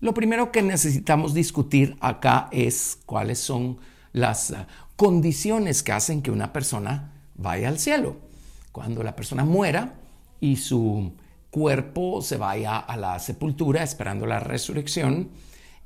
[0.00, 3.76] Lo primero que necesitamos discutir acá es cuáles son
[4.12, 8.29] las ah, condiciones que hacen que una persona vaya al cielo
[8.72, 9.94] cuando la persona muera
[10.40, 11.12] y su
[11.50, 15.30] cuerpo se vaya a la sepultura esperando la resurrección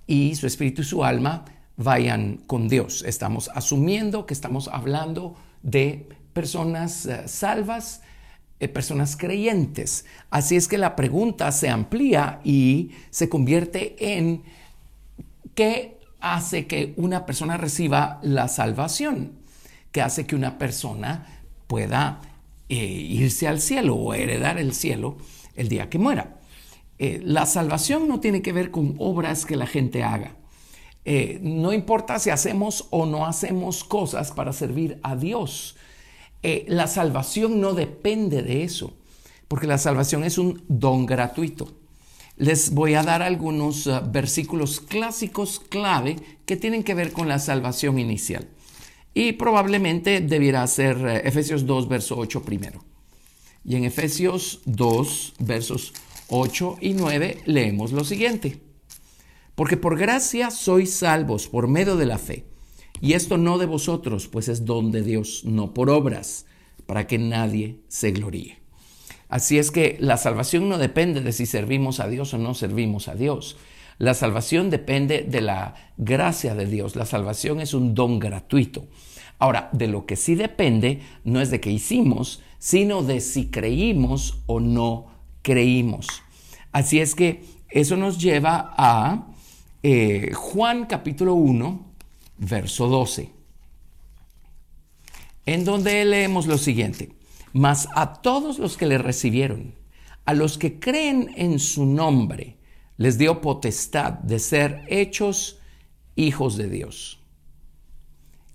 [0.06, 1.45] y su espíritu y su alma
[1.77, 3.02] vayan con Dios.
[3.06, 8.02] Estamos asumiendo que estamos hablando de personas eh, salvas,
[8.61, 10.05] eh, personas creyentes.
[10.30, 14.42] Así es que la pregunta se amplía y se convierte en
[15.55, 19.33] qué hace que una persona reciba la salvación,
[19.92, 21.27] qué hace que una persona
[21.66, 22.20] pueda
[22.68, 25.19] eh, irse al cielo o heredar el cielo
[25.55, 26.41] el día que muera.
[26.98, 30.36] Eh, la salvación no tiene que ver con obras que la gente haga.
[31.05, 35.77] Eh, no importa si hacemos o no hacemos cosas para servir a Dios.
[36.66, 38.92] la salvación no depende de eso,
[39.48, 41.72] porque la salvación es un don gratuito.
[42.36, 47.98] Les voy a dar algunos versículos clásicos clave que tienen que ver con la salvación
[47.98, 48.46] inicial.
[49.15, 52.84] Y probablemente debiera ser eh, Efesios 2, verso 8 primero.
[53.65, 55.95] Y en Efesios 2, versos
[56.29, 58.61] 8 y 9 leemos lo siguiente.
[59.55, 62.45] Porque por gracia sois salvos por medio de la fe.
[63.01, 66.47] Y esto no de vosotros, pues es don de Dios, no por obras,
[66.87, 68.59] para que nadie se gloríe.
[69.29, 73.09] Así es que la salvación no depende de si servimos a Dios o no servimos
[73.09, 73.57] a Dios.
[73.98, 76.97] La salvación depende de la gracia de Dios.
[76.97, 78.86] La salvación es un don gratuito.
[79.39, 84.42] Ahora, de lo que sí depende no es de qué hicimos, sino de si creímos
[84.47, 85.06] o no
[85.42, 86.06] creímos.
[86.73, 89.27] Así es que eso nos lleva a
[89.83, 91.85] eh, Juan capítulo 1,
[92.39, 93.30] verso 12,
[95.47, 97.13] en donde leemos lo siguiente,
[97.52, 99.74] mas a todos los que le recibieron,
[100.24, 102.57] a los que creen en su nombre,
[102.96, 105.58] les dio potestad de ser hechos
[106.14, 107.20] hijos de Dios.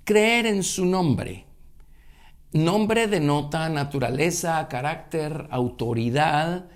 [0.04, 1.46] Creer en su nombre.
[2.52, 6.70] Nombre denota naturaleza, carácter, autoridad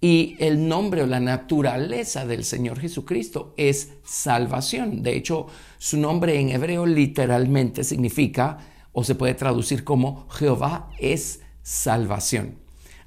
[0.00, 5.02] y el nombre o la naturaleza del Señor Jesucristo es salvación.
[5.02, 5.46] De hecho,
[5.78, 8.58] su nombre en hebreo literalmente significa
[8.92, 12.58] o se puede traducir como Jehová es salvación.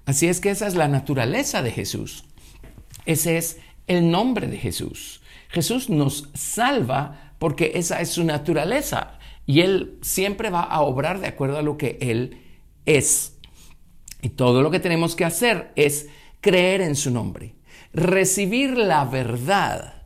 [0.05, 2.25] Así es que esa es la naturaleza de Jesús.
[3.05, 3.57] Ese es
[3.89, 5.21] el nombre de Jesús.
[5.49, 11.27] Jesús nos salva porque esa es su naturaleza y Él siempre va a obrar de
[11.27, 12.37] acuerdo a lo que Él
[12.85, 13.37] es.
[14.21, 16.07] Y todo lo que tenemos que hacer es
[16.39, 17.55] creer en su nombre,
[17.93, 20.03] recibir la verdad.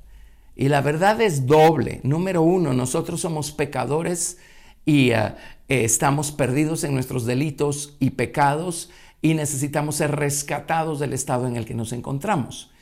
[0.55, 2.00] Y la verdad es doble.
[2.03, 4.38] Número uno, nosotros somos pecadores
[4.85, 5.33] y eh,
[5.67, 11.57] eh, estamos perdidos en nuestros delitos y pecados y necesitamos ser rescatados del estado en
[11.57, 12.72] el que nos encontramos.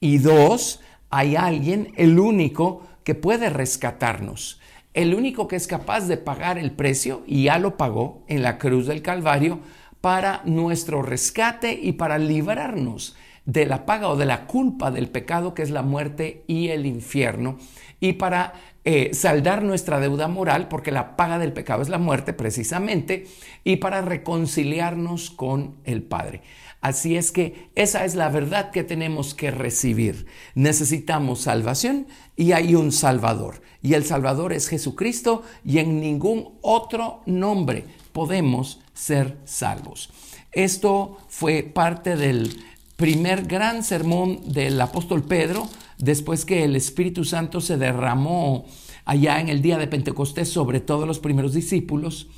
[0.00, 4.60] Y dos, hay alguien, el único, que puede rescatarnos.
[4.94, 8.58] El único que es capaz de pagar el precio, y ya lo pagó en la
[8.58, 9.60] cruz del Calvario,
[10.00, 15.54] para nuestro rescate y para librarnos de la paga o de la culpa del pecado
[15.54, 17.56] que es la muerte y el infierno,
[17.98, 18.52] y para
[18.84, 23.26] eh, saldar nuestra deuda moral, porque la paga del pecado es la muerte precisamente,
[23.64, 26.42] y para reconciliarnos con el Padre.
[26.80, 30.26] Así es que esa es la verdad que tenemos que recibir.
[30.54, 32.06] Necesitamos salvación
[32.36, 33.62] y hay un Salvador.
[33.82, 40.10] Y el Salvador es Jesucristo y en ningún otro nombre podemos ser salvos.
[40.52, 42.56] Esto fue parte del
[42.96, 45.68] primer gran sermón del apóstol Pedro,
[45.98, 48.66] después que el Espíritu Santo se derramó
[49.04, 52.28] allá en el día de Pentecostés sobre todos los primeros discípulos.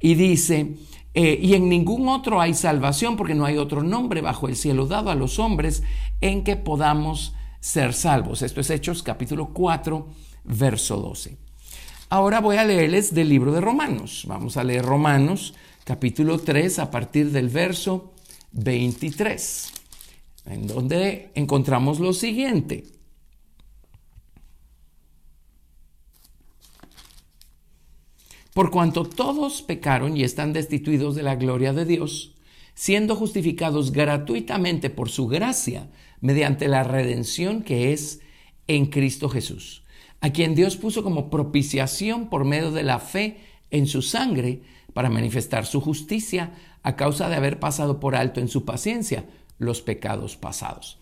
[0.00, 0.74] Y dice,
[1.14, 4.86] eh, y en ningún otro hay salvación porque no hay otro nombre bajo el cielo
[4.86, 5.84] dado a los hombres
[6.20, 8.42] en que podamos ser salvos.
[8.42, 10.08] Esto es Hechos capítulo 4,
[10.44, 11.38] verso 12.
[12.10, 14.24] Ahora voy a leerles del libro de Romanos.
[14.26, 18.12] Vamos a leer Romanos capítulo 3 a partir del verso
[18.52, 19.72] 23,
[20.46, 22.93] en donde encontramos lo siguiente.
[28.54, 32.36] Por cuanto todos pecaron y están destituidos de la gloria de Dios,
[32.74, 35.90] siendo justificados gratuitamente por su gracia
[36.20, 38.20] mediante la redención que es
[38.68, 39.82] en Cristo Jesús,
[40.20, 43.38] a quien Dios puso como propiciación por medio de la fe
[43.72, 44.62] en su sangre
[44.92, 46.52] para manifestar su justicia
[46.84, 49.26] a causa de haber pasado por alto en su paciencia
[49.58, 50.98] los pecados pasados.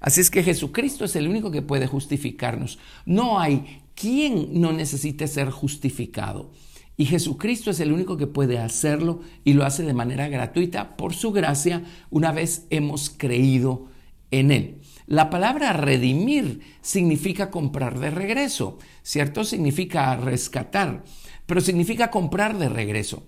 [0.00, 2.78] Así es que Jesucristo es el único que puede justificarnos.
[3.04, 6.50] No hay quien no necesite ser justificado.
[6.96, 11.14] Y Jesucristo es el único que puede hacerlo y lo hace de manera gratuita por
[11.14, 13.88] su gracia una vez hemos creído
[14.30, 14.80] en Él.
[15.06, 19.44] La palabra redimir significa comprar de regreso, ¿cierto?
[19.44, 21.04] Significa rescatar,
[21.46, 23.24] pero significa comprar de regreso.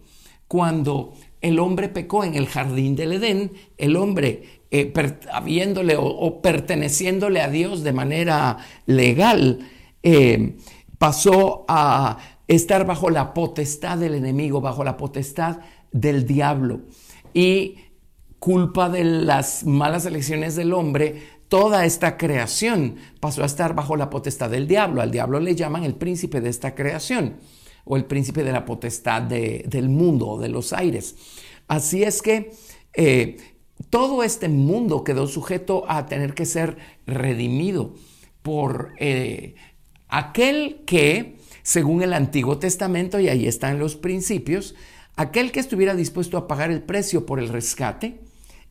[0.49, 4.93] Cuando el hombre pecó en el jardín del Edén, el hombre eh,
[5.33, 9.59] habiéndole o, perteneciéndole a Dios de manera legal,
[10.03, 10.57] eh,
[10.99, 15.59] pasó a estar bajo la potestad del enemigo, bajo la potestad
[15.93, 16.81] del diablo.
[17.35, 17.77] Y
[18.39, 24.11] culpa de las malas elecciones del hombre, toda esta creación pasó a estar bajo la
[24.11, 25.03] potestad del diablo.
[25.03, 27.37] Al diablo le llaman el príncipe de esta creación
[27.85, 31.17] o el príncipe de la potestad del mundo de los aires.
[31.69, 32.53] Así es que
[32.95, 33.37] eh,
[33.91, 36.77] todo este mundo quedó sujeto a tener que ser
[37.07, 37.95] redimido
[38.43, 39.55] por eh,
[40.09, 41.36] aquel que,
[41.67, 44.77] según el Antiguo Testamento, y ahí están los principios,
[45.17, 48.21] aquel que estuviera dispuesto a pagar el precio por el rescate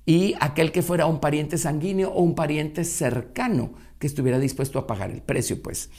[0.06, 4.88] y aquel que fuera un pariente sanguíneo o un pariente cercano que estuviera dispuesto a
[4.88, 5.90] pagar el precio, pues.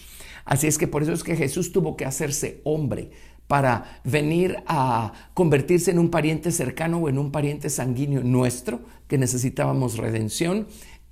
[0.47, 3.11] Así es que por eso es que Jesús tuvo que hacerse hombre
[3.47, 9.19] para venir a convertirse en un pariente cercano o en un pariente sanguíneo nuestro, que
[9.19, 10.67] necesitábamos redención,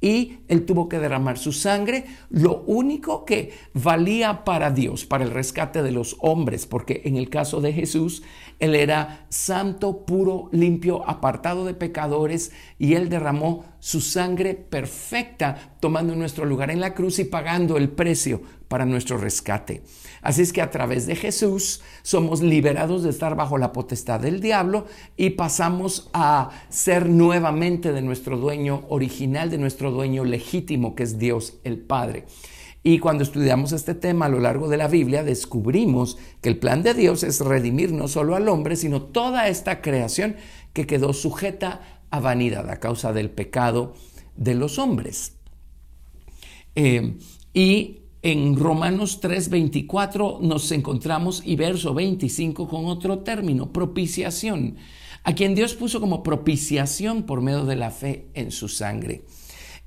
[0.04, 5.30] y él tuvo que derramar su sangre, lo único que valía para Dios, para el
[5.30, 8.22] rescate de los hombres, porque en el caso de Jesús,
[8.58, 16.14] él era santo, puro, limpio, apartado de pecadores, y él derramó su sangre perfecta, tomando
[16.14, 19.82] nuestro lugar en la cruz y pagando el precio para nuestro rescate.
[20.22, 24.40] Así es que a través de Jesús somos liberados de estar bajo la potestad del
[24.40, 24.86] diablo
[25.16, 31.18] y pasamos a ser nuevamente de nuestro dueño original, de nuestro dueño legítimo, que es
[31.18, 32.24] Dios el Padre.
[32.86, 36.82] Y cuando estudiamos este tema a lo largo de la Biblia, descubrimos que el plan
[36.82, 40.36] de Dios es redimir no solo al hombre, sino toda esta creación
[40.74, 43.94] que quedó sujeta a vanidad a causa del pecado
[44.36, 45.36] de los hombres.
[46.74, 47.16] Eh,
[47.54, 54.76] y en Romanos 3:24 nos encontramos y verso 25 con otro término, propiciación,
[55.22, 59.22] a quien Dios puso como propiciación por medio de la fe en su sangre.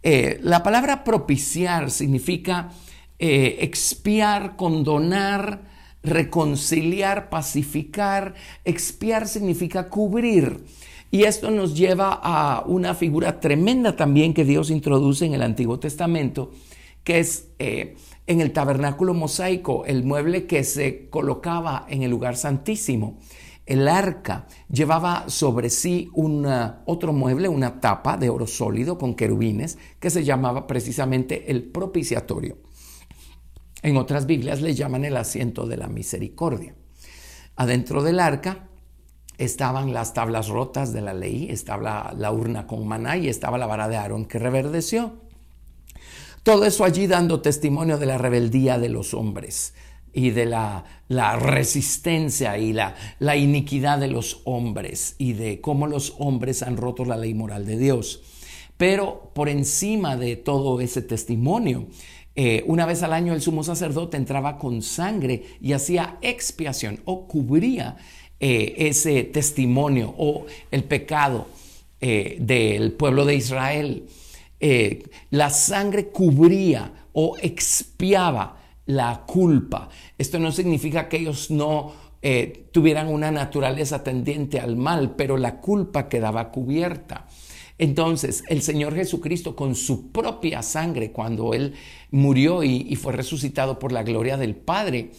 [0.01, 2.71] Eh, la palabra propiciar significa
[3.19, 5.61] eh, expiar, condonar,
[6.03, 8.35] reconciliar, pacificar.
[8.63, 10.63] Expiar significa cubrir.
[11.09, 15.79] Y esto nos lleva a una figura tremenda también que Dios introduce en el Antiguo
[15.79, 16.51] Testamento,
[17.03, 17.95] que es eh,
[18.27, 23.19] en el tabernáculo mosaico, el mueble que se colocaba en el lugar santísimo.
[23.65, 26.45] El arca llevaba sobre sí un
[26.85, 32.57] otro mueble, una tapa de oro sólido con querubines, que se llamaba precisamente el propiciatorio.
[33.87, 36.75] En otras Biblias le llaman el asiento de la misericordia.
[37.55, 38.67] Adentro del arca
[39.37, 43.65] estaban las tablas rotas de la ley, estaba la urna con maná y estaba la
[43.65, 45.13] vara de Aarón que reverdeció.
[46.43, 49.73] Todo eso allí dando testimonio de la rebeldía de los hombres
[50.11, 50.83] y de la,
[51.39, 57.05] resistencia y la, la, iniquidad de los hombres y de cómo los hombres han roto
[57.05, 58.21] la ley moral de Dios.
[58.75, 61.87] Pero por encima de todo ese testimonio,
[62.39, 67.27] eh, una vez al año el sumo sacerdote entraba con sangre y hacía expiación o
[67.27, 67.97] cubría
[68.39, 71.47] eh, ese testimonio o el pecado
[71.99, 74.05] eh, del pueblo de Israel.
[75.31, 79.89] La sangre cubría o expiaba la culpa.
[80.15, 81.93] Esto no significa que ellos no
[82.71, 87.25] tuvieran una naturaleza tendiente al mal, pero la culpa quedaba cubierta.
[87.77, 91.73] Entonces, el Señor Jesucristo con su propia sangre, cuando Él
[92.11, 95.11] murió y, fue resucitado por la gloria del Padre,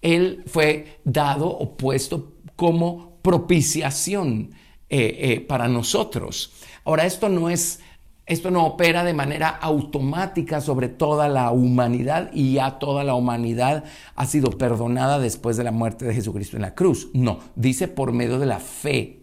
[0.00, 4.50] Él fue dado o puesto como propiciación
[4.88, 6.52] eh, para nosotros.
[6.84, 7.80] Ahora, esto no es
[8.26, 13.84] esto no opera de manera automática sobre toda la humanidad y ya toda la humanidad
[14.16, 17.08] ha sido perdonada después de la muerte de Jesucristo en la cruz.
[17.14, 19.20] No, dice por medio de la fe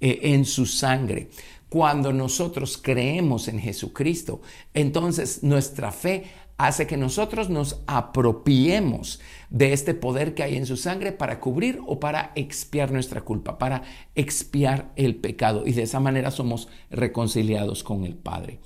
[0.00, 1.30] eh, en su sangre.
[1.72, 4.42] Cuando nosotros creemos en Jesucristo,
[4.74, 6.24] entonces nuestra fe
[6.58, 11.80] hace que nosotros nos apropiemos de este poder que hay en su sangre para cubrir
[11.86, 15.66] o para expiar nuestra culpa, para expiar el pecado.
[15.66, 18.60] Y de esa manera somos reconciliados con el Padre.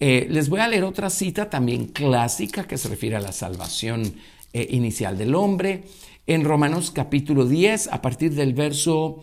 [0.00, 4.12] Eh, les voy a leer otra cita también clásica que se refiere a la salvación
[4.52, 5.84] eh, inicial del hombre.
[6.26, 9.20] En Romanos capítulo 10, a partir del verso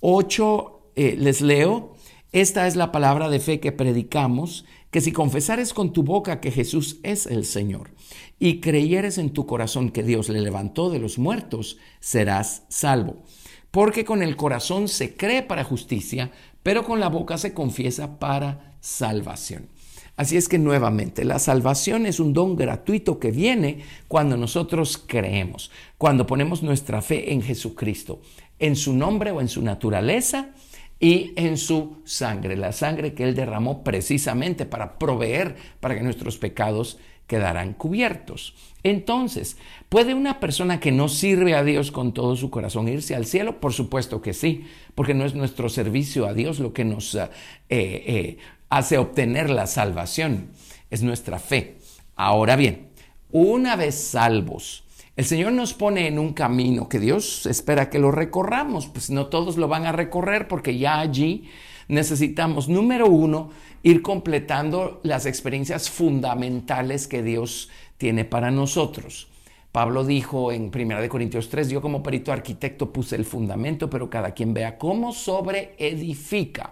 [0.00, 1.94] 8, eh, les leo,
[2.32, 6.50] esta es la palabra de fe que predicamos, que si confesares con tu boca que
[6.50, 7.90] Jesús es el Señor
[8.38, 13.22] y creyeres en tu corazón que Dios le levantó de los muertos, serás salvo.
[13.70, 16.30] Porque con el corazón se cree para justicia,
[16.62, 19.68] pero con la boca se confiesa para salvación.
[20.16, 25.70] Así es que nuevamente, la salvación es un don gratuito que viene cuando nosotros creemos,
[25.96, 28.20] cuando ponemos nuestra fe en Jesucristo,
[28.58, 30.50] en su nombre o en su naturaleza
[31.00, 36.38] y en su sangre, la sangre que Él derramó precisamente para proveer para que nuestros
[36.38, 38.54] pecados quedaran cubiertos.
[38.82, 43.26] Entonces, ¿puede una persona que no sirve a Dios con todo su corazón irse al
[43.26, 43.60] cielo?
[43.60, 44.64] Por supuesto que sí,
[44.94, 47.28] porque no es nuestro servicio a Dios lo que nos eh,
[47.68, 48.38] eh,
[48.70, 50.48] hace obtener la salvación,
[50.90, 51.76] es nuestra fe.
[52.16, 52.88] Ahora bien,
[53.30, 54.84] una vez salvos,
[55.18, 59.26] el Señor nos pone en un camino que Dios espera que lo recorramos, pues no
[59.26, 61.50] todos lo van a recorrer porque ya allí
[61.88, 63.50] necesitamos, número uno,
[63.82, 69.26] ir completando las experiencias fundamentales que Dios tiene para nosotros.
[69.72, 74.30] Pablo dijo en 1 Corintios 3, yo como perito arquitecto puse el fundamento, pero cada
[74.30, 76.70] quien vea cómo sobre edifica.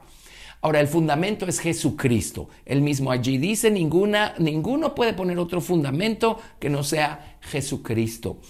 [0.67, 2.49] Ahora, el fundamento es Jesucristo.
[2.65, 8.41] Él mismo allí dice, ninguna, ninguno puede poner otro fundamento que no sea Jesucristo.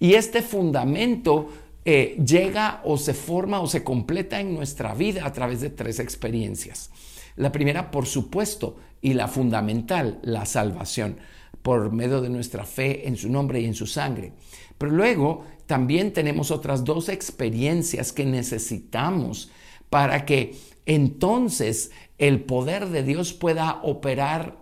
[0.00, 1.50] Y este fundamento
[1.84, 5.98] eh, llega o se forma o se completa en nuestra vida a través de tres
[5.98, 6.88] experiencias.
[7.36, 11.18] La primera, por supuesto, y la fundamental, la salvación,
[11.60, 14.32] por medio de nuestra fe en su nombre y en su sangre.
[14.78, 19.50] Pero luego también tenemos otras dos experiencias que necesitamos
[19.90, 20.54] para que
[20.86, 24.56] entonces el poder de Dios pueda operar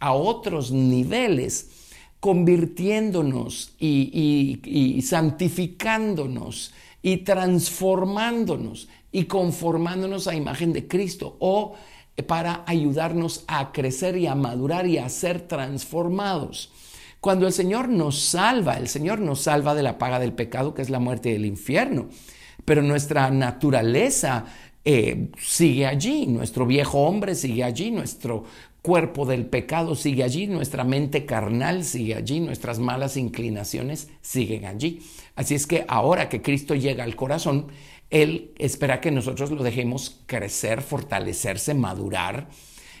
[0.00, 1.70] a otros niveles,
[2.18, 6.72] convirtiéndonos y, santificándonos
[7.02, 11.74] y transformándonos y conformándonos a imagen de Cristo o
[12.26, 16.70] para ayudarnos a crecer y a madurar y a ser transformados.
[17.20, 20.82] Cuando el Señor nos salva, el Señor nos salva de la paga del pecado, que
[20.82, 22.08] es la muerte del infierno.
[22.64, 24.46] Pero nuestra naturaleza
[24.84, 28.44] eh, sigue allí, nuestro viejo hombre sigue allí, nuestro
[28.82, 35.02] cuerpo del pecado sigue allí, nuestra mente carnal sigue allí, nuestras malas inclinaciones siguen allí.
[35.36, 37.66] Así es que ahora que Cristo llega al corazón,
[38.08, 42.48] Él espera que nosotros lo dejemos crecer, fortalecerse, madurar,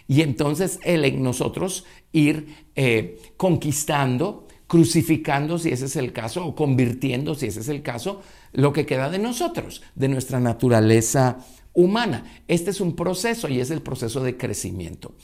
[0.06, 6.54] y entonces Él en nosotros ir eh, conquistando, crucificando si ese es el caso, o
[6.54, 8.20] convirtiendo si ese es el caso,
[8.52, 11.38] lo que queda de nosotros, de nuestra naturaleza
[11.80, 12.24] humana.
[12.48, 15.14] Este es un proceso y es el proceso de crecimiento.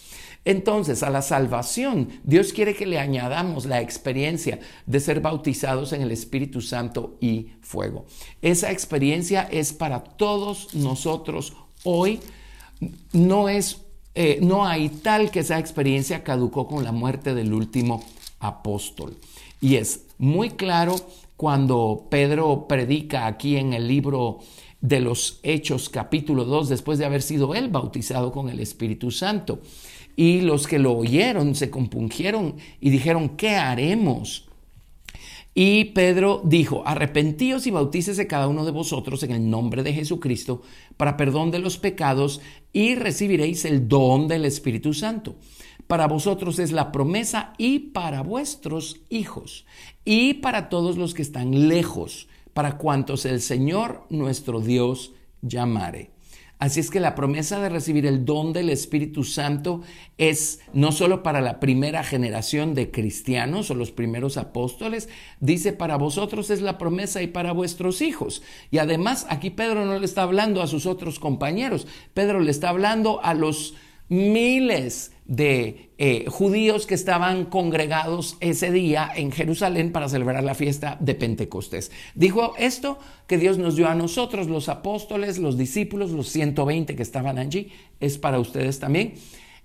[0.44, 6.02] Entonces, a la salvación, Dios quiere que le añadamos la experiencia de ser bautizados en
[6.02, 8.06] el Espíritu Santo y fuego.
[8.42, 12.20] Esa experiencia es para todos nosotros hoy.
[13.12, 13.78] No es,
[14.14, 18.04] eh, no hay tal que esa experiencia caducó con la muerte del último
[18.38, 19.16] apóstol.
[19.60, 20.96] Y es muy claro
[21.36, 24.38] cuando Pedro predica aquí en el libro
[24.80, 29.60] de los Hechos capítulo 2, después de haber sido él bautizado con el Espíritu Santo.
[30.16, 34.46] Y los que lo oyeron se compungieron y dijeron, ¿qué haremos?
[35.58, 40.60] Y Pedro dijo, arrepentíos y bautícese cada uno de vosotros en el nombre de Jesucristo
[40.98, 42.42] para perdón de los pecados
[42.74, 45.36] y recibiréis el don del Espíritu Santo.
[45.86, 49.64] Para vosotros es la promesa y para vuestros hijos
[50.04, 56.12] y para todos los que están lejos para cuantos el Señor nuestro Dios llamare.
[56.58, 59.82] Así es que la promesa de recibir el don del Espíritu Santo
[60.16, 65.98] es no solo para la primera generación de cristianos o los primeros apóstoles, dice para
[65.98, 68.42] vosotros es la promesa y para vuestros hijos.
[68.70, 72.70] Y además aquí Pedro no le está hablando a sus otros compañeros, Pedro le está
[72.70, 73.74] hablando a los
[74.08, 80.96] miles de eh, judíos que estaban congregados ese día en Jerusalén para celebrar la fiesta
[81.00, 81.90] de Pentecostés.
[82.14, 87.02] Dijo esto que Dios nos dio a nosotros, los apóstoles, los discípulos, los 120 que
[87.02, 89.14] estaban allí, es para ustedes también.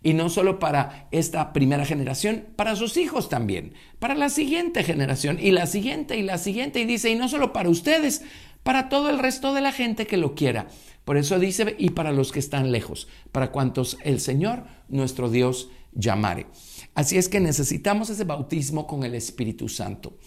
[0.04, 5.38] Y no solo para esta primera generación, para sus hijos también, para la siguiente generación
[5.40, 6.80] y la siguiente y la siguiente.
[6.80, 8.24] Y dice, y no solo para ustedes,
[8.64, 10.68] para todo el resto de la gente que lo quiera.
[11.06, 15.70] Por eso dice, y para los que están lejos, para cuantos el Señor, nuestro Dios,
[15.94, 16.48] llamare.
[16.94, 20.18] Así es que necesitamos ese bautismo con el Espíritu Santo.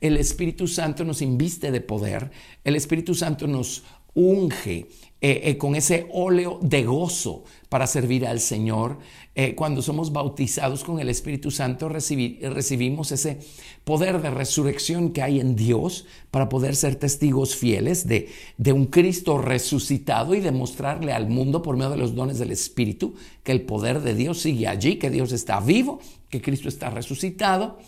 [0.00, 2.30] El Espíritu Santo nos inviste de poder,
[2.64, 3.84] el Espíritu Santo nos
[4.14, 4.88] unge
[5.20, 8.98] eh, eh, con ese óleo de gozo para servir al Señor.
[9.36, 13.40] Eh, cuando somos bautizados con el Espíritu Santo recibimos ese
[13.82, 18.86] poder de resurrección que hay en Dios para poder ser testigos fieles de, de un
[18.86, 23.62] Cristo resucitado y demostrarle al mundo por medio de los dones del Espíritu que el
[23.62, 25.98] poder de Dios sigue allí, que Dios está vivo,
[26.30, 27.78] que Cristo está resucitado.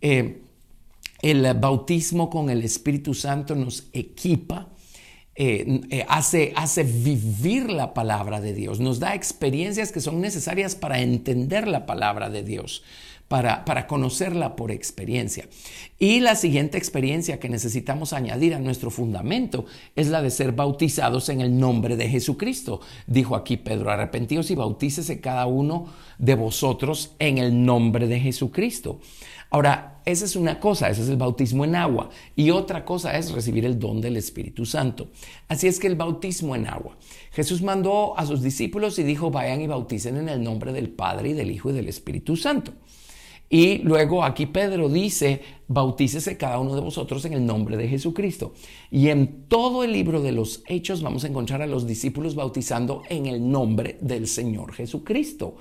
[0.00, 4.68] el bautismo con el Espíritu Santo nos equipa
[5.38, 10.74] eh, eh, hace, hace vivir la palabra de Dios, nos da experiencias que son necesarias
[10.74, 12.82] para entender la palabra de Dios.
[13.28, 15.48] Para, para, conocerla por experiencia.
[15.98, 19.64] Y la siguiente experiencia que necesitamos añadir a nuestro fundamento
[19.96, 22.80] es la de ser bautizados en el nombre de Jesucristo.
[23.08, 29.00] Dijo aquí Pedro, arrepentíos y bautícese cada uno de vosotros en el nombre de Jesucristo.
[29.50, 32.10] Ahora, esa es una cosa, ese es el bautismo en agua.
[32.36, 35.08] Y otra cosa es recibir el don del Espíritu Santo.
[35.48, 36.96] Así es que el bautismo en agua.
[37.32, 41.30] Jesús mandó a sus discípulos y dijo, vayan y bauticen en el nombre del Padre
[41.30, 42.72] y del Hijo y del Espíritu Santo.
[43.48, 48.54] Y luego aquí Pedro dice, bautícese cada uno de vosotros en el nombre de Jesucristo.
[48.90, 53.02] Y en todo el libro de los Hechos vamos a encontrar a los discípulos bautizando
[53.08, 55.56] en el nombre del Señor Jesucristo.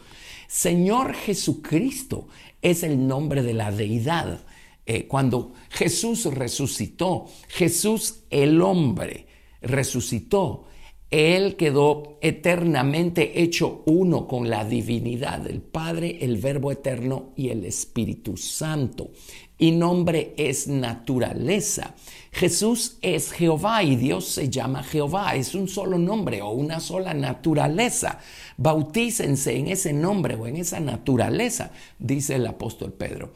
[0.47, 2.27] Señor Jesucristo
[2.61, 4.45] es el nombre de la deidad.
[4.87, 9.27] Eh, cuando Jesús resucitó, Jesús el hombre
[9.61, 10.65] resucitó,
[11.11, 17.63] Él quedó eternamente hecho uno con la divinidad del Padre, el Verbo eterno y el
[17.63, 19.11] Espíritu Santo.
[19.57, 21.95] Y nombre es naturaleza.
[22.31, 25.35] Jesús es Jehová y Dios se llama Jehová.
[25.35, 28.19] Es un solo nombre o una sola naturaleza.
[28.57, 33.31] Bautícense en ese nombre o en esa naturaleza, dice el apóstol Pedro.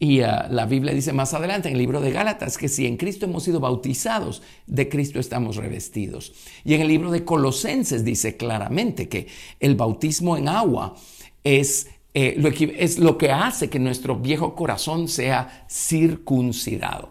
[0.00, 2.96] Y ah, la Biblia dice más adelante en el libro de Gálatas que si en
[2.96, 6.32] Cristo hemos sido bautizados, de Cristo estamos revestidos.
[6.64, 9.26] Y en el libro de Colosenses dice claramente que
[9.58, 10.94] el bautismo en agua
[11.42, 17.10] es, eh, lo, que hace que nuestro viejo corazón sea circuncidado.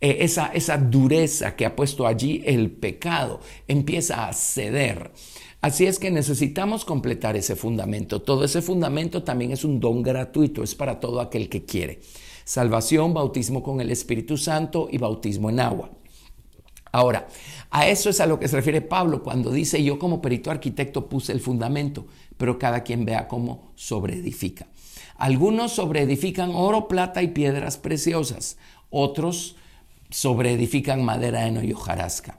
[0.00, 5.12] Eh, esa, esa dureza que ha puesto allí el pecado empieza a ceder.
[5.60, 8.20] Así es que necesitamos completar ese fundamento.
[8.20, 12.00] Todo ese fundamento también es un don gratuito, es para todo aquel que quiere.
[12.44, 15.90] Salvación, bautismo con el Espíritu Santo y bautismo en agua.
[16.92, 17.26] Ahora,
[17.70, 21.08] a eso es a lo que se refiere Pablo cuando dice, yo como perito arquitecto
[21.08, 24.66] puse el fundamento, pero cada quien vea cómo sobreedifica.
[25.16, 28.58] Algunos sobreedifican oro, plata y piedras preciosas,
[28.90, 29.56] otros
[30.10, 32.38] sobreedifican madera, heno y hojarasca.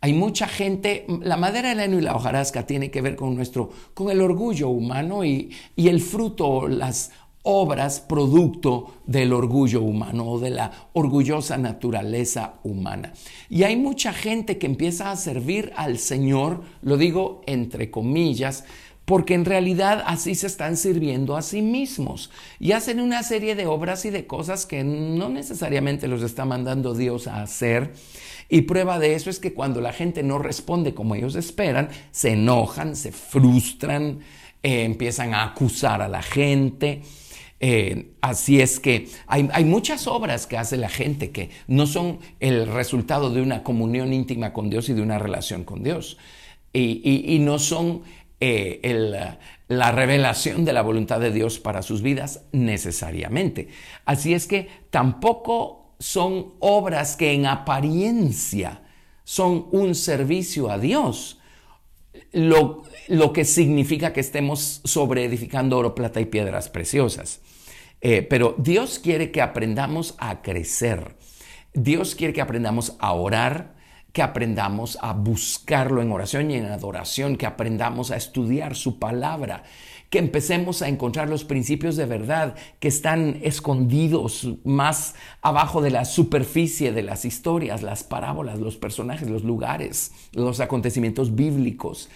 [0.00, 3.70] Hay mucha gente, la madera del heno y la hojarasca tiene que ver con nuestro,
[3.94, 7.12] con el orgullo humano y, y el fruto, las
[7.46, 13.12] obras producto del orgullo humano o de la orgullosa naturaleza humana.
[13.48, 18.64] Y hay mucha gente que empieza a servir al Señor, lo digo entre comillas,
[19.04, 23.66] porque en realidad así se están sirviendo a sí mismos y hacen una serie de
[23.66, 27.92] obras y de cosas que no necesariamente los está mandando Dios a hacer
[28.48, 32.32] y prueba de eso es que cuando la gente no responde como ellos esperan, se
[32.32, 34.20] enojan, se frustran,
[34.62, 37.02] eh, empiezan a acusar a la gente.
[37.58, 42.66] Eh, así es que hay, muchas obras que hace la gente que no son el
[42.66, 46.18] resultado de una comunión íntima con Dios y de una relación con Dios.
[46.72, 48.02] Y, no son
[48.40, 49.38] eh,
[49.68, 53.68] la revelación de la voluntad de Dios para sus vidas necesariamente.
[54.04, 58.82] Así es que tampoco son obras que en apariencia
[59.24, 61.40] son un servicio a Dios,
[62.32, 62.84] lo,
[63.32, 67.40] que significa que estemos sobre edificando oro, plata y piedras preciosas.
[68.00, 71.16] Eh, pero Dios quiere que aprendamos a crecer.
[71.72, 73.74] Dios quiere que aprendamos a orar,
[74.12, 79.64] que aprendamos a buscarlo en oración y en adoración, que aprendamos a estudiar su palabra,
[80.10, 86.04] que empecemos a encontrar los principios de verdad que están escondidos más abajo de la
[86.04, 92.08] superficie de las historias, las parábolas, los personajes, los lugares, los acontecimientos bíblicos.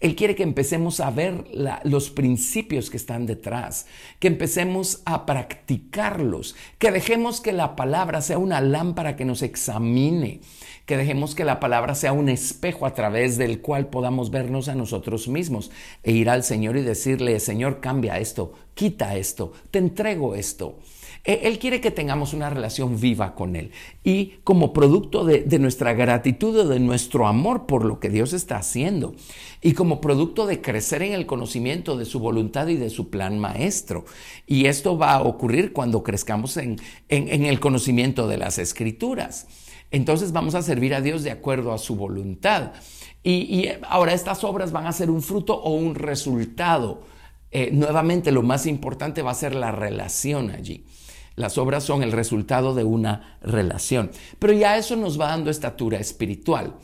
[0.00, 1.44] Él quiere que empecemos a ver
[1.82, 3.86] los principios que están detrás,
[4.20, 10.40] que empecemos a practicarlos, que dejemos que la palabra sea una lámpara que nos examine,
[10.86, 14.76] que dejemos que la palabra sea un espejo a través del cual podamos vernos a
[14.76, 15.70] nosotros mismos
[16.04, 20.78] e ir al Señor y decirle, Señor, cambia esto, quita esto, te entrego esto.
[21.28, 23.70] E, él quiere que tengamos una relación viva con Él.
[24.02, 28.56] Y como producto de, nuestra gratitud o de nuestro amor por lo que Dios está
[28.56, 29.14] haciendo.
[29.60, 33.38] Y como producto de crecer en el conocimiento de su voluntad y de su plan
[33.38, 34.06] maestro.
[34.46, 36.76] Y esto va a ocurrir cuando crezcamos en,
[37.10, 39.46] en, el conocimiento de las escrituras.
[39.90, 42.72] entonces vamos a servir a Dios de acuerdo a su voluntad.
[43.22, 47.02] Y, ahora estas obras van a ser un fruto o un resultado.
[47.50, 50.86] Eh, nuevamente, lo más importante va a ser la relación allí.
[51.38, 54.10] Las obras son el resultado de una relación.
[54.38, 56.74] Pero ya eso nos va dando estatura espiritual.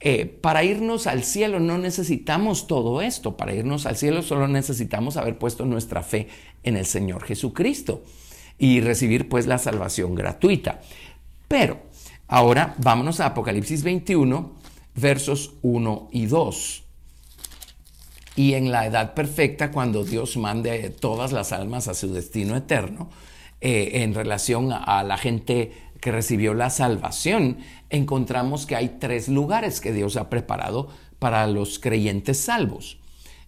[0.00, 3.36] Eh, para irnos al cielo no necesitamos todo esto.
[3.36, 6.28] Para irnos al cielo solo necesitamos haber puesto nuestra fe
[6.62, 8.02] en el Señor Jesucristo
[8.58, 10.80] y recibir pues la salvación gratuita.
[11.46, 11.78] Pero
[12.28, 14.54] ahora vámonos a Apocalipsis 21,
[14.94, 16.84] versos 1 y 2
[18.38, 23.10] y en la edad perfecta, cuando Dios mande todas las almas a su destino eterno,
[23.60, 27.58] eh, en relación a, la gente que recibió la salvación,
[27.90, 32.98] encontramos que hay tres lugares que Dios ha preparado para los creyentes salvos.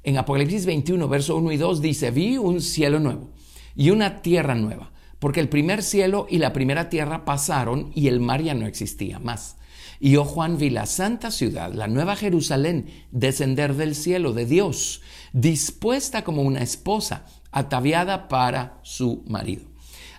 [0.02, 3.30] En Apocalipsis 21, verso 1 y 2 dice, vi un cielo nuevo
[3.76, 8.18] y una tierra nueva, porque el primer cielo y la primera tierra pasaron y el
[8.18, 9.58] mar ya no existía más.
[10.00, 15.02] Y yo, Juan, vi la santa ciudad, la nueva Jerusalén, descender del cielo de Dios,
[15.32, 19.69] dispuesta como una esposa, ataviada para su marido.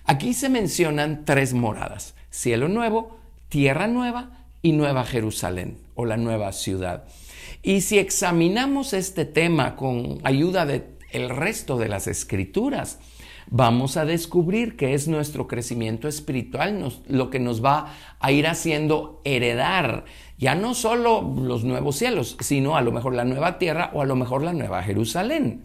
[0.04, 4.30] Aquí se mencionan tres moradas, cielo nuevo, tierra nueva
[4.62, 7.04] y nueva Jerusalén o la nueva ciudad.
[7.62, 12.98] Y si examinamos este tema con ayuda del el resto de las escrituras,
[13.48, 19.20] vamos a descubrir que es nuestro crecimiento espiritual lo que nos va a ir haciendo
[19.24, 20.06] heredar
[20.38, 24.06] ya no solo los nuevos cielos, sino a lo mejor la nueva tierra o a
[24.06, 25.62] lo mejor la nueva Jerusalén.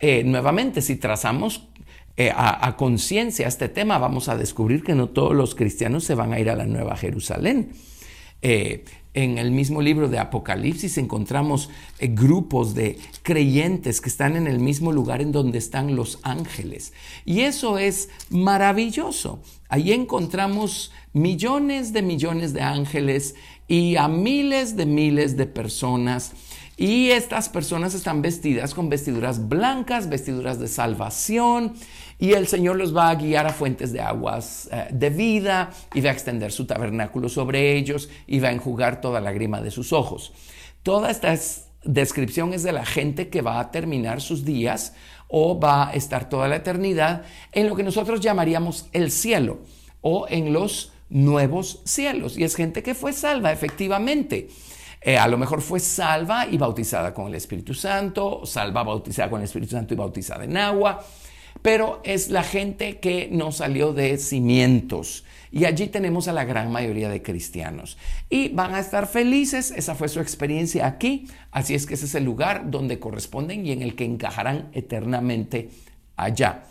[0.00, 1.68] Eh, nuevamente, si trazamos
[2.16, 6.32] eh, a, conciencia este tema, vamos a descubrir que no todos los cristianos se van
[6.32, 7.72] a ir a la Nueva Jerusalén.
[8.40, 14.46] Eh, en el mismo libro de Apocalipsis encontramos eh, grupos de creyentes que están en
[14.46, 16.92] el mismo lugar en donde están los ángeles.
[17.24, 19.40] Y eso es maravilloso.
[19.68, 23.34] Allí encontramos millones de millones de ángeles
[23.66, 26.32] y a miles de miles de personas
[26.76, 31.74] y estas personas están vestidas con vestiduras blancas, vestiduras de salvación,
[32.18, 36.00] y el Señor los va a guiar a fuentes de aguas eh, de vida, y
[36.00, 39.92] va a extender su tabernáculo sobre ellos, y va a enjugar toda lágrima de sus
[39.92, 40.32] ojos.
[40.82, 41.34] Toda esta
[41.84, 44.94] descripción es de la gente que va a terminar sus días
[45.28, 47.22] o va a estar toda la eternidad
[47.52, 49.60] en lo que nosotros llamaríamos el cielo
[50.00, 52.38] o en los nuevos cielos.
[52.38, 54.48] Y es gente que fue salva, efectivamente.
[55.00, 59.40] Eh, a lo mejor fue salva y bautizada con el Espíritu Santo, salva, bautizada con
[59.40, 61.04] el Espíritu Santo y bautizada en agua,
[61.64, 65.24] pero es la gente que no salió de cimientos.
[65.50, 67.96] Y allí tenemos a la gran mayoría de cristianos.
[68.28, 72.14] Y van a estar felices, esa fue su experiencia aquí, así es que ese es
[72.16, 75.70] el lugar donde corresponden y en el que encajarán eternamente
[76.16, 76.64] allá.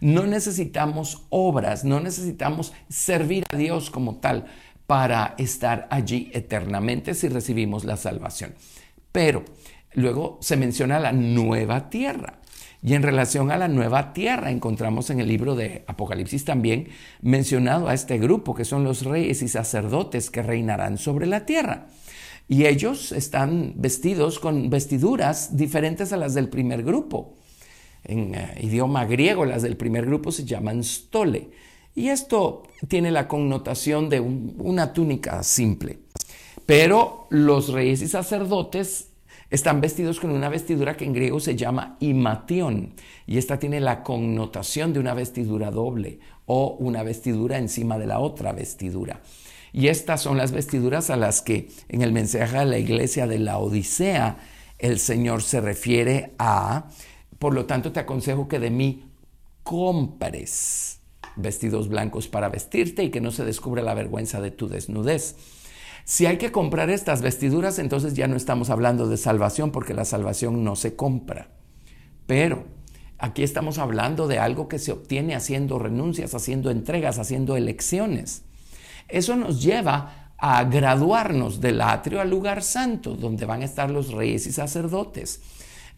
[0.00, 4.46] No necesitamos obras, no necesitamos servir a Dios como tal
[4.86, 8.54] para estar allí eternamente si recibimos la salvación.
[9.12, 9.44] Pero
[9.92, 12.37] luego se menciona la nueva tierra.
[12.82, 16.88] Y en relación a la nueva tierra, encontramos en el libro de Apocalipsis también
[17.20, 21.88] mencionado a este grupo, que son los reyes y sacerdotes que reinarán sobre la tierra.
[22.48, 27.34] Y ellos están vestidos con vestiduras diferentes a las del primer grupo.
[28.04, 31.50] En eh, idioma griego, las del primer grupo se llaman stole
[31.98, 35.98] y esto tiene la connotación de una túnica simple.
[36.64, 39.07] Pero los reyes y sacerdotes
[39.50, 42.94] están vestidos con una vestidura que en griego se llama imatión.
[43.26, 48.18] Y esta tiene la connotación de una vestidura doble o una vestidura encima de la
[48.18, 49.22] otra vestidura.
[49.72, 53.38] Y estas son las vestiduras a las que en el mensaje a la iglesia de
[53.38, 54.38] la Odisea
[54.78, 56.88] el Señor se refiere a,
[57.38, 59.10] por lo tanto te aconsejo que de mí
[59.62, 61.00] compres
[61.36, 65.36] vestidos blancos para vestirte y que no se descubra la vergüenza de tu desnudez.
[66.08, 70.06] Si hay que comprar estas vestiduras, entonces ya no estamos hablando de salvación porque la
[70.06, 71.50] salvación no se compra.
[72.26, 72.64] Pero
[73.18, 78.44] aquí estamos hablando de algo que se obtiene haciendo renuncias, haciendo entregas, haciendo elecciones.
[79.08, 84.12] Eso nos lleva a graduarnos del atrio al lugar santo, donde van a estar los
[84.12, 85.42] reyes y sacerdotes.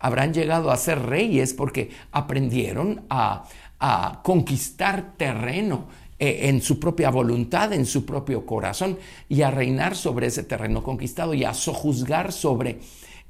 [0.01, 3.44] Habrán llegado a ser reyes porque aprendieron a,
[3.79, 5.87] a conquistar terreno
[6.22, 10.83] eh, en su propia voluntad, en su propio corazón, y a reinar sobre ese terreno
[10.83, 12.80] conquistado y a sojuzgar sobre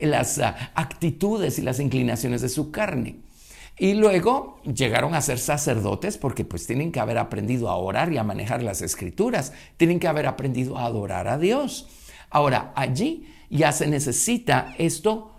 [0.00, 3.20] las ah, actitudes y las inclinaciones de su carne.
[3.78, 8.18] Y luego llegaron a ser sacerdotes porque pues tienen que haber aprendido a orar y
[8.18, 11.88] a manejar las escrituras, tienen que haber aprendido a adorar a Dios.
[12.28, 15.30] Ahora, allí ya se necesita esto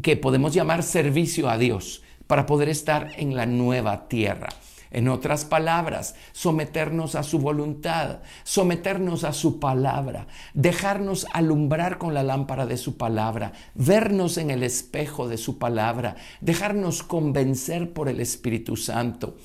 [0.00, 4.50] que podemos llamar servicio a Dios para poder estar en la nueva tierra.
[4.96, 12.22] En otras palabras, someternos a su voluntad, someternos a su palabra, dejarnos alumbrar con la
[12.22, 18.20] lámpara de su palabra, vernos en el espejo de su palabra, dejarnos convencer por el
[18.20, 19.36] Espíritu Santo.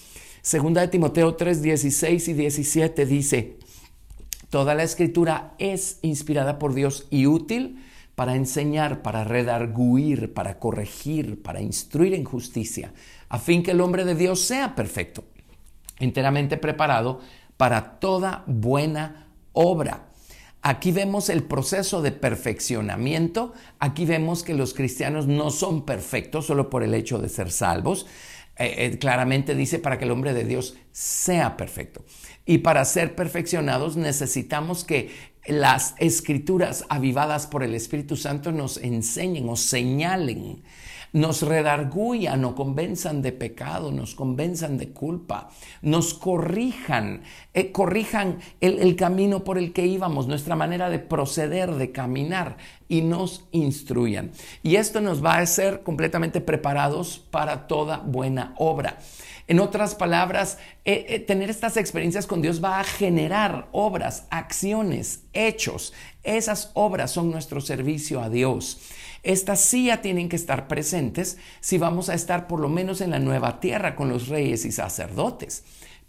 [0.42, 3.60] Segunda de Timoteo 3, 16 y 17 dice,
[4.50, 7.84] Toda la escritura es inspirada por Dios y útil
[8.16, 12.94] para enseñar, para redarguir, para corregir, para instruir en justicia,
[13.30, 15.24] a fin que el hombre de Dios sea perfecto,
[16.02, 17.22] enteramente preparado
[17.58, 20.08] para toda buena obra.
[20.64, 26.70] Aquí vemos el proceso de perfeccionamiento, aquí vemos que los cristianos no son perfectos solo
[26.70, 28.06] por el hecho de ser salvos,
[28.58, 32.06] eh, eh, claramente dice para que el hombre de Dios sea perfecto.
[32.46, 35.10] Y para ser perfeccionados necesitamos que
[35.48, 40.62] las escrituras avivadas por el Espíritu Santo nos enseñen o señalen
[41.13, 45.50] nos redarguyan o convenzan de pecado, nos convenzan de culpa,
[45.82, 51.91] nos corrijan, eh, corrijan el, camino por el que íbamos, nuestra manera de proceder, de
[51.91, 54.32] caminar y nos instruyan.
[54.63, 58.97] Y esto nos va a hacer completamente preparados para toda buena obra.
[59.47, 65.24] En otras palabras, eh, eh, tener estas experiencias con Dios va a generar obras, acciones,
[65.34, 65.93] hechos.
[66.24, 68.80] Esas obras son nuestro servicio a Dios.
[69.24, 73.20] Estas ya tienen que estar presentes si vamos a estar por lo menos en la
[73.20, 75.64] nueva tierra con los reyes y sacerdotes.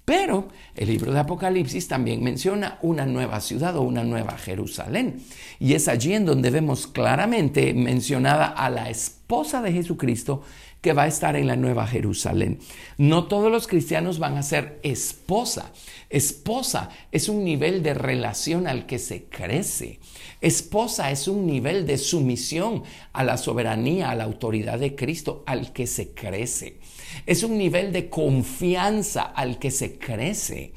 [0.04, 5.22] Pero el libro de Apocalipsis también menciona una nueva ciudad o una nueva Jerusalén.
[5.60, 10.42] Y es allí en donde vemos claramente mencionada a la esposa de Jesucristo
[10.82, 12.58] que va a estar en la Nueva Jerusalén.
[12.98, 15.72] No todos los cristianos van a ser esposa.
[16.10, 20.00] Esposa es un nivel de relación al que se crece.
[20.40, 25.72] Esposa es un nivel de sumisión a la soberanía, a la autoridad de Cristo al
[25.72, 26.78] que se crece.
[27.26, 30.72] Es un nivel de confianza al que se crece.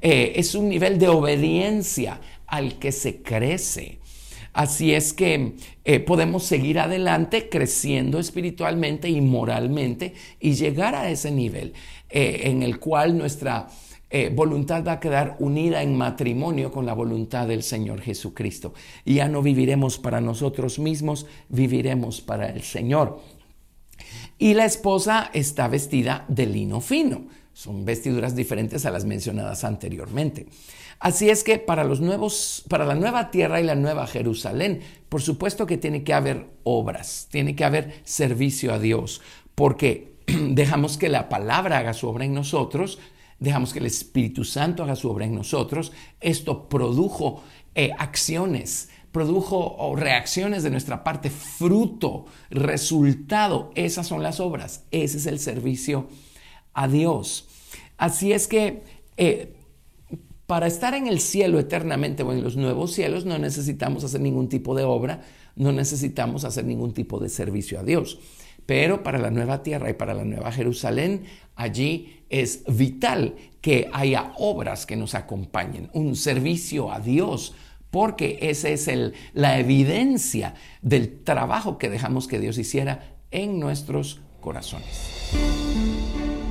[0.00, 3.98] Eh, es un nivel de obediencia al que se crece.
[4.52, 11.30] Así es que eh, podemos seguir adelante creciendo espiritualmente y moralmente y llegar a ese
[11.30, 11.72] nivel
[12.10, 13.68] eh, en el cual nuestra
[14.14, 18.74] eh, voluntad va a quedar unida en matrimonio con la voluntad del Señor Jesucristo.
[19.06, 23.20] Y ya no viviremos para nosotros mismos, viviremos para el Señor.
[24.38, 27.26] Y la esposa está vestida de lino fino.
[27.54, 30.46] Son vestiduras diferentes a las mencionadas anteriormente.
[31.02, 35.20] Así es que para los nuevos, para la nueva tierra y la nueva Jerusalén, por
[35.20, 39.20] supuesto que tiene que haber obras, tiene que haber servicio a Dios,
[39.56, 43.00] porque dejamos que la palabra haga su obra en nosotros,
[43.40, 45.90] dejamos que el Espíritu Santo haga su obra en nosotros.
[46.20, 47.42] Esto produjo
[47.74, 53.72] eh, acciones, produjo reacciones de nuestra parte, fruto, resultado.
[53.74, 56.06] Esas son las obras, ese es el servicio
[56.74, 57.48] a Dios.
[57.96, 58.84] Así es que
[59.16, 59.56] eh,
[60.52, 64.50] para estar en el cielo eternamente o en los nuevos cielos no necesitamos hacer ningún
[64.50, 65.22] tipo de obra,
[65.56, 68.18] no necesitamos hacer ningún tipo de servicio a Dios.
[68.66, 71.22] Pero para la nueva tierra y para la nueva Jerusalén,
[71.56, 77.54] allí es vital que haya obras que nos acompañen, un servicio a Dios,
[77.90, 84.20] porque esa es el, la evidencia del trabajo que dejamos que Dios hiciera en nuestros
[84.42, 85.32] corazones.